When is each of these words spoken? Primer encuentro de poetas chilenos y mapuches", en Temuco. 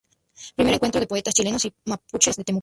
Primer 0.55 0.73
encuentro 0.73 0.99
de 0.99 1.05
poetas 1.05 1.35
chilenos 1.35 1.63
y 1.65 1.73
mapuches", 1.85 2.39
en 2.39 2.43
Temuco. 2.43 2.59